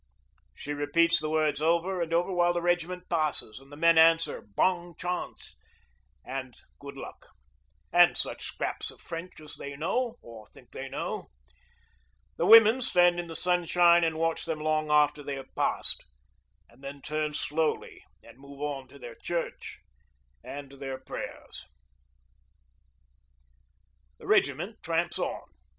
She 0.55 0.73
repeats 0.73 1.19
the 1.21 1.29
words 1.29 1.61
over 1.61 2.01
and 2.01 2.11
over 2.11 2.33
while 2.33 2.53
the 2.53 2.59
regiment 2.63 3.07
passes, 3.07 3.59
and 3.59 3.71
the 3.71 3.77
men 3.77 3.99
answer, 3.99 4.41
'Bong 4.41 4.95
chawnse' 4.95 5.55
and 6.25 6.55
'Good 6.79 6.97
luck,' 6.97 7.27
and 7.93 8.17
such 8.17 8.43
scraps 8.45 8.89
of 8.89 8.99
French 8.99 9.39
as 9.39 9.57
they 9.57 9.75
know 9.77 10.17
or 10.23 10.47
think 10.47 10.71
they 10.71 10.89
know. 10.89 11.29
The 12.37 12.47
women 12.47 12.81
stand 12.81 13.19
in 13.19 13.27
the 13.27 13.35
sunshine 13.35 14.03
and 14.03 14.17
watch 14.17 14.45
them 14.45 14.59
long 14.59 14.89
after 14.89 15.21
they 15.21 15.35
have 15.35 15.53
passed, 15.53 16.03
and 16.67 16.83
then 16.83 17.03
turn 17.03 17.35
slowly 17.35 18.03
and 18.23 18.39
move 18.39 18.59
on 18.59 18.87
to 18.87 18.97
their 18.97 19.13
church 19.21 19.81
and 20.43 20.71
their 20.71 20.97
prayers. 20.97 21.67
The 24.17 24.25
regiment 24.25 24.81
tramps 24.81 25.19
on. 25.19 25.45